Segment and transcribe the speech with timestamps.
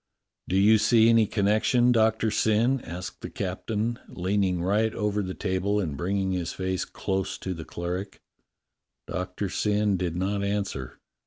[0.47, 5.79] "Do you see any connection, Doctor Syn?" asked the captain, leaning right over the table
[5.79, 8.19] and bringing his face close to the cleric.
[9.05, 10.99] Doctor Syn did not answer.